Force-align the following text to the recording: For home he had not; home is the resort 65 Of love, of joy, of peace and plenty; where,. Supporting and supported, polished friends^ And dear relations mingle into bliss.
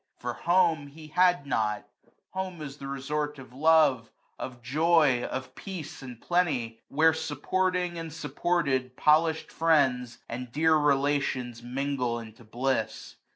For 0.17 0.33
home 0.33 0.87
he 0.87 1.09
had 1.09 1.45
not; 1.45 1.87
home 2.31 2.59
is 2.59 2.77
the 2.77 2.87
resort 2.87 3.33
65 3.35 3.45
Of 3.53 3.59
love, 3.59 4.11
of 4.39 4.61
joy, 4.63 5.23
of 5.25 5.53
peace 5.53 6.01
and 6.01 6.19
plenty; 6.19 6.79
where,. 6.87 7.13
Supporting 7.13 7.99
and 7.99 8.11
supported, 8.11 8.97
polished 8.97 9.49
friends^ 9.49 10.17
And 10.27 10.51
dear 10.51 10.75
relations 10.75 11.61
mingle 11.61 12.17
into 12.17 12.43
bliss. 12.43 13.17